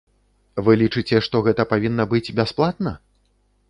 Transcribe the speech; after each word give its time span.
Вы 0.67 0.75
лічыце, 0.83 1.21
што 1.27 1.43
гэта 1.51 1.69
павінна 1.77 2.11
быць 2.15 2.27
бясплатна? 2.43 3.01